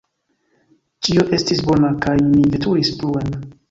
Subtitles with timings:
[1.09, 3.43] Ĉio estis bona, kaj ni veturis pluen.